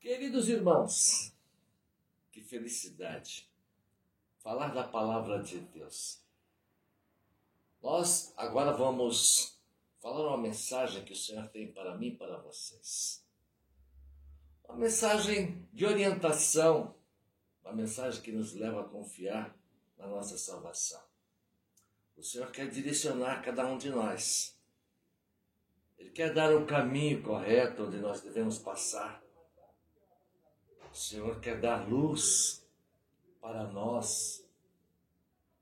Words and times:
Queridos 0.00 0.48
irmãos, 0.48 1.30
que 2.32 2.40
felicidade 2.40 3.46
falar 4.38 4.68
da 4.68 4.82
palavra 4.82 5.42
de 5.42 5.58
Deus. 5.60 6.22
Nós 7.82 8.32
agora 8.34 8.72
vamos 8.72 9.60
falar 9.98 10.26
uma 10.26 10.38
mensagem 10.38 11.04
que 11.04 11.12
o 11.12 11.16
Senhor 11.16 11.46
tem 11.48 11.70
para 11.70 11.98
mim 11.98 12.06
e 12.06 12.16
para 12.16 12.38
vocês. 12.38 13.22
Uma 14.64 14.78
mensagem 14.78 15.68
de 15.70 15.84
orientação, 15.84 16.94
uma 17.62 17.74
mensagem 17.74 18.22
que 18.22 18.32
nos 18.32 18.54
leva 18.54 18.80
a 18.80 18.88
confiar 18.88 19.54
na 19.98 20.06
nossa 20.06 20.38
salvação. 20.38 21.02
O 22.16 22.22
Senhor 22.22 22.50
quer 22.50 22.70
direcionar 22.70 23.42
cada 23.42 23.66
um 23.66 23.76
de 23.76 23.90
nós. 23.90 24.58
Ele 25.98 26.08
quer 26.08 26.32
dar 26.32 26.56
o 26.56 26.66
caminho 26.66 27.22
correto 27.22 27.82
onde 27.82 27.98
nós 27.98 28.22
devemos 28.22 28.58
passar. 28.58 29.22
O 30.92 30.94
Senhor 30.94 31.40
quer 31.40 31.60
dar 31.60 31.88
luz 31.88 32.66
para 33.40 33.64
nós. 33.64 34.44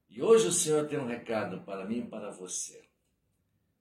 E 0.09 0.23
hoje 0.23 0.49
o 0.49 0.53
Senhor 0.53 0.89
tem 0.89 0.99
um 0.99 1.07
recado 1.07 1.61
para 1.63 1.85
mim 1.85 1.99
e 1.99 2.07
para 2.07 2.31
você. 2.31 2.83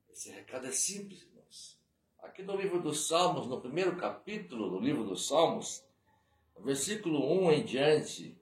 Esse 0.10 0.30
recado 0.30 0.68
é 0.68 0.72
simples, 0.72 1.22
irmãos. 1.22 1.80
Aqui 2.20 2.44
no 2.44 2.56
livro 2.56 2.82
dos 2.82 3.08
Salmos, 3.08 3.48
no 3.48 3.62
primeiro 3.62 3.96
capítulo 3.96 4.70
do 4.70 4.80
livro 4.80 5.06
dos 5.06 5.28
Salmos, 5.28 5.84
no 6.58 6.64
versículo 6.64 7.46
1 7.46 7.52
em 7.54 7.66
diante, 7.66 8.38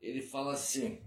ele 0.00 0.22
fala 0.22 0.54
assim: 0.54 1.02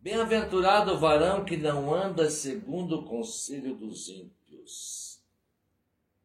Bem-aventurado 0.00 0.92
o 0.92 0.98
varão 0.98 1.44
que 1.44 1.56
não 1.56 1.94
anda 1.94 2.28
segundo 2.28 3.00
o 3.00 3.04
conselho 3.04 3.74
dos 3.74 4.08
ímpios. 4.08 5.22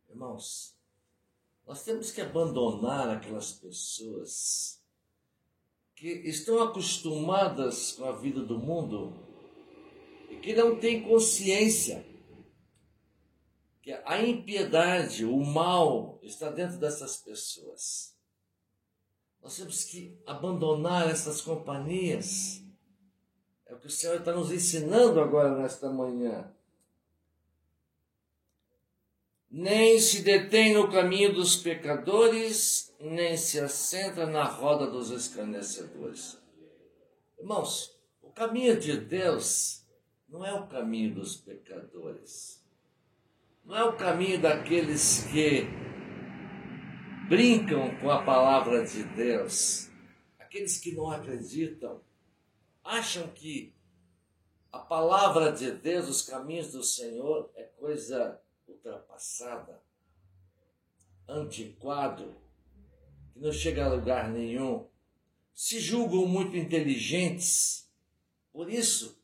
Irmãos, 0.09 0.72
nós 1.65 1.83
temos 1.83 2.11
que 2.11 2.21
abandonar 2.21 3.09
aquelas 3.09 3.51
pessoas 3.53 4.81
que 5.95 6.07
estão 6.07 6.61
acostumadas 6.61 7.93
com 7.93 8.05
a 8.05 8.11
vida 8.11 8.41
do 8.41 8.59
mundo 8.59 9.13
e 10.29 10.35
que 10.37 10.53
não 10.53 10.77
têm 10.77 11.03
consciência 11.03 12.05
que 13.81 13.91
a 13.91 14.21
impiedade, 14.21 15.25
o 15.25 15.37
mal 15.43 16.17
está 16.23 16.49
dentro 16.49 16.77
dessas 16.77 17.17
pessoas. 17.17 18.15
Nós 19.41 19.57
temos 19.57 19.83
que 19.83 20.17
abandonar 20.25 21.09
essas 21.09 21.41
companhias. 21.41 22.63
É 23.65 23.73
o 23.73 23.79
que 23.79 23.87
o 23.87 23.91
Senhor 23.91 24.19
está 24.19 24.31
nos 24.31 24.51
ensinando 24.51 25.19
agora 25.19 25.57
nesta 25.61 25.89
manhã 25.89 26.49
nem 29.53 29.99
se 29.99 30.23
detém 30.23 30.73
no 30.73 30.89
caminho 30.89 31.31
dos 31.31 31.55
pecadores, 31.55 32.91
nem 32.99 33.37
se 33.37 33.59
assenta 33.59 34.25
na 34.25 34.45
roda 34.45 34.89
dos 34.89 35.11
escarnecedores. 35.11 36.41
Irmãos, 37.37 37.95
o 38.19 38.31
caminho 38.31 38.79
de 38.79 38.97
Deus 38.97 39.85
não 40.27 40.43
é 40.43 40.51
o 40.51 40.65
caminho 40.65 41.13
dos 41.13 41.35
pecadores. 41.35 42.65
Não 43.63 43.75
é 43.75 43.83
o 43.83 43.95
caminho 43.95 44.41
daqueles 44.41 45.25
que 45.25 45.67
brincam 47.29 47.95
com 47.97 48.09
a 48.09 48.23
palavra 48.23 48.83
de 48.83 49.03
Deus. 49.03 49.87
Aqueles 50.39 50.79
que 50.79 50.95
não 50.95 51.11
acreditam, 51.11 52.01
acham 52.83 53.27
que 53.27 53.71
a 54.71 54.79
palavra 54.79 55.51
de 55.51 55.69
Deus, 55.73 56.09
os 56.09 56.23
caminhos 56.23 56.71
do 56.71 56.81
Senhor, 56.81 57.51
é 57.55 57.65
coisa 57.77 58.41
ultrapassada, 58.83 59.81
antiquado, 61.27 62.35
que 63.31 63.39
não 63.39 63.51
chega 63.51 63.85
a 63.85 63.93
lugar 63.93 64.29
nenhum, 64.29 64.85
se 65.53 65.79
julgam 65.79 66.25
muito 66.25 66.57
inteligentes, 66.57 67.89
por 68.51 68.69
isso 68.69 69.17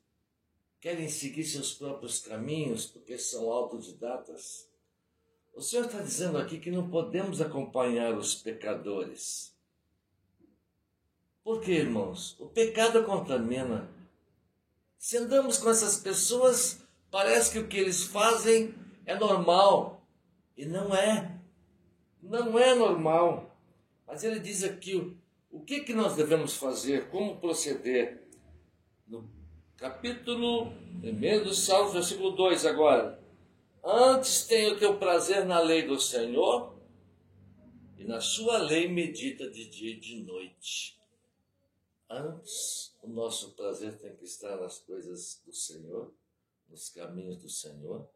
querem 0.80 1.09
seguir 1.09 1.43
seus 1.43 1.73
próprios 1.73 2.19
caminhos, 2.19 2.86
porque 2.86 3.17
são 3.17 3.52
autodidatas. 3.52 4.67
O 5.53 5.61
Senhor 5.61 5.86
está 5.86 5.99
dizendo 5.99 6.37
aqui 6.37 6.58
que 6.58 6.71
não 6.71 6.89
podemos 6.89 7.42
acompanhar 7.42 8.17
os 8.17 8.36
pecadores. 8.36 9.53
Por 11.43 11.59
quê, 11.59 11.73
irmãos? 11.73 12.39
O 12.39 12.48
pecado 12.48 13.03
contamina. 13.03 13.89
Se 14.98 15.17
andamos 15.17 15.58
com 15.58 15.69
essas 15.69 15.98
pessoas, 15.98 16.81
parece 17.11 17.52
que 17.52 17.59
o 17.59 17.67
que 17.67 17.77
eles 17.77 18.03
fazem 18.03 18.73
é 19.09 19.15
normal. 19.15 20.08
E 20.55 20.65
não 20.65 20.95
é. 20.95 21.42
Não 22.21 22.59
é 22.59 22.75
normal. 22.75 23.58
Mas 24.05 24.23
ele 24.23 24.39
diz 24.39 24.64
aqui 24.64 25.17
o, 25.49 25.61
que, 25.61 25.80
que 25.80 25.93
nós 25.93 26.15
devemos 26.15 26.55
fazer, 26.55 27.09
como 27.09 27.39
proceder. 27.39 28.27
No 29.08 29.27
capítulo 29.77 30.71
1 31.03 31.43
do 31.43 31.55
Salmo, 31.55 31.92
versículo 31.92 32.31
2 32.31 32.67
agora. 32.67 33.19
Antes 33.83 34.45
tenha 34.45 34.73
o 34.73 34.77
teu 34.77 34.99
prazer 34.99 35.43
na 35.43 35.59
lei 35.59 35.87
do 35.87 35.99
Senhor, 35.99 36.77
e 37.98 38.03
na 38.03 38.21
sua 38.21 38.59
lei 38.59 38.87
medita 38.87 39.49
de 39.49 39.65
dia 39.69 39.92
e 39.92 39.99
de 39.99 40.21
noite. 40.21 40.99
Antes, 42.08 42.95
o 43.02 43.08
nosso 43.08 43.55
prazer 43.55 43.98
tem 43.98 44.15
que 44.15 44.25
estar 44.25 44.58
nas 44.58 44.77
coisas 44.80 45.42
do 45.43 45.53
Senhor, 45.53 46.14
nos 46.69 46.89
caminhos 46.89 47.37
do 47.37 47.49
Senhor 47.49 48.08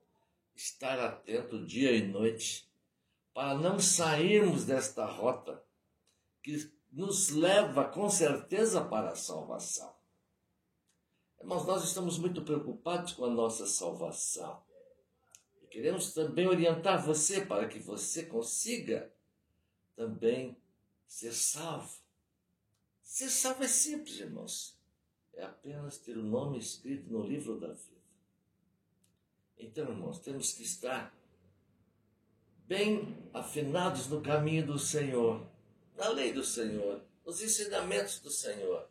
estar 0.55 0.99
atento 0.99 1.65
dia 1.65 1.91
e 1.91 2.07
noite 2.07 2.69
para 3.33 3.57
não 3.57 3.79
sairmos 3.79 4.65
desta 4.65 5.05
rota 5.05 5.63
que 6.41 6.71
nos 6.91 7.29
leva 7.29 7.85
com 7.85 8.09
certeza 8.09 8.83
para 8.83 9.11
a 9.11 9.15
salvação. 9.15 9.93
Mas 11.43 11.65
nós 11.65 11.83
estamos 11.83 12.17
muito 12.17 12.41
preocupados 12.43 13.13
com 13.13 13.25
a 13.25 13.29
nossa 13.29 13.65
salvação. 13.65 14.63
E 15.61 15.67
queremos 15.67 16.13
também 16.13 16.47
orientar 16.47 17.03
você 17.03 17.45
para 17.45 17.67
que 17.67 17.79
você 17.79 18.23
consiga 18.23 19.11
também 19.95 20.55
ser 21.07 21.33
salvo. 21.33 21.97
Ser 23.01 23.29
salvo 23.29 23.63
é 23.63 23.67
simples, 23.67 24.19
irmãos. 24.19 24.77
É 25.33 25.43
apenas 25.43 25.97
ter 25.97 26.17
o 26.17 26.23
nome 26.23 26.59
escrito 26.59 27.11
no 27.11 27.23
livro 27.23 27.59
da 27.59 27.73
vida. 27.73 28.02
Então, 29.57 29.85
irmãos, 29.89 30.19
temos 30.19 30.53
que 30.53 30.63
estar 30.63 31.13
bem 32.67 33.17
afinados 33.33 34.07
no 34.07 34.21
caminho 34.21 34.65
do 34.65 34.79
Senhor, 34.79 35.45
na 35.95 36.09
lei 36.09 36.33
do 36.33 36.43
Senhor, 36.43 37.01
nos 37.25 37.41
ensinamentos 37.41 38.19
do 38.19 38.29
Senhor. 38.29 38.87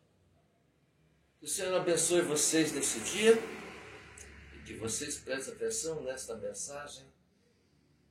Que 1.39 1.45
o 1.45 1.49
Senhor 1.49 1.75
abençoe 1.75 2.21
vocês 2.21 2.71
nesse 2.71 2.99
dia 3.01 3.33
e 4.55 4.63
que 4.63 4.75
vocês 4.75 5.17
prestem 5.19 5.53
atenção 5.53 6.01
nesta 6.01 6.35
mensagem 6.35 7.05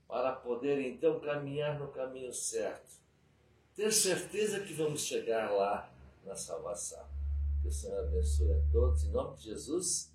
para 0.06 0.32
poder 0.32 0.78
então 0.80 1.18
caminhar 1.20 1.78
no 1.78 1.88
caminho 1.88 2.32
certo. 2.32 3.00
Ter 3.74 3.90
certeza 3.90 4.60
que 4.60 4.74
vamos 4.74 5.06
chegar 5.06 5.50
lá 5.50 5.90
na 6.24 6.36
salvação. 6.36 7.02
Que 7.62 7.68
o 7.68 7.72
Senhor 7.72 8.00
abençoe 8.00 8.52
a 8.52 8.60
todos. 8.70 9.04
Em 9.04 9.10
nome 9.10 9.36
de 9.38 9.44
Jesus. 9.44 10.12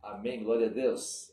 Amém. 0.00 0.44
Glória 0.44 0.68
a 0.68 0.70
Deus. 0.70 1.32